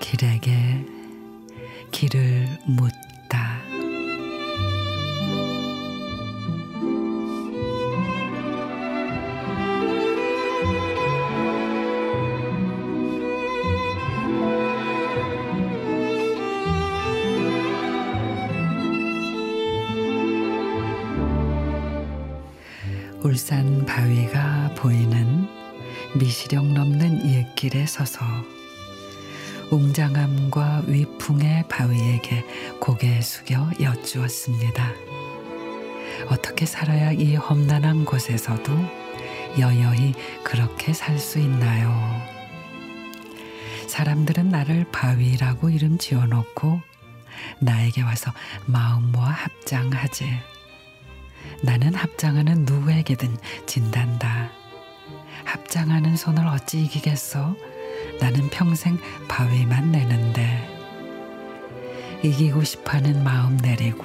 [0.00, 0.86] 길에게
[1.90, 2.90] 길을 묻
[23.26, 25.48] 울산 바위가 보이는
[26.14, 28.24] 미시령 넘는 옛길에 서서
[29.72, 32.44] 웅장함과 위풍의 바위에게
[32.78, 34.92] 고개 숙여 여쭈었습니다.
[36.28, 38.72] 어떻게 살아야 이 험난한 곳에서도
[39.58, 40.14] 여여히
[40.44, 41.92] 그렇게 살 수 있나요?
[43.88, 46.80] 사람들은 나를 바위라고 이름 지어놓고
[47.58, 48.32] 나에게 와서
[48.66, 50.55] 마음 모아 합장하지.
[51.62, 54.50] 나는 합장하는 누구에게든 진단다.
[55.44, 57.56] 합장하는 손을 어찌 이기겠어?
[58.20, 60.76] 나는 평생 바위만 내는데.
[62.22, 64.04] 이기고 싶어하는 마음 내리고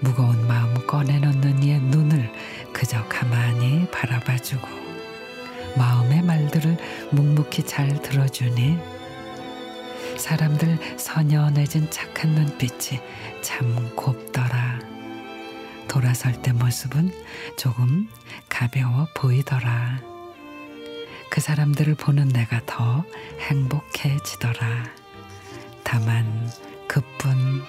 [0.00, 2.30] 무거운 마음 꺼내놓는 이의 눈을
[2.72, 4.68] 그저 가만히 바라봐주고
[5.76, 6.76] 마음의 말들을
[7.10, 8.78] 묵묵히 잘 들어주니
[10.16, 13.00] 사람들 선연해진 착한 눈빛이
[13.42, 14.67] 참 곱더라.
[15.88, 17.12] 돌아설 때 모습은
[17.56, 18.08] 조금
[18.48, 20.00] 가벼워 보이더라.
[21.30, 23.04] 그 사람들을 보는 내가 더
[23.40, 24.84] 행복해지더라.
[25.84, 26.50] 다만
[26.86, 27.62] 그뿐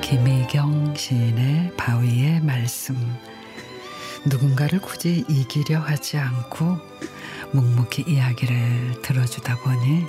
[0.00, 2.96] 김희경 시인의 바위의 말씀
[4.28, 6.78] 누군가를 굳이 이기려 하지 않고
[7.52, 10.04] 묵묵히 이야기를 들어주다 보니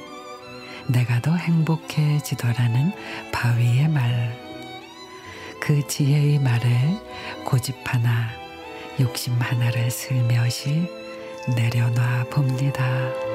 [0.88, 2.92] 내가 더 행복해지더라는
[3.32, 4.38] 바위의 말.
[5.62, 6.98] 그 지혜의 말에
[7.46, 8.30] 고집 하나,
[9.00, 10.90] 욕심 하나를 슬며시
[11.56, 13.29] 내려놔 봅니다.